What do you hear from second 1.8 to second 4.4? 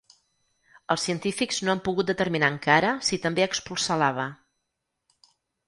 pogut determinar encara si també expulsa lava.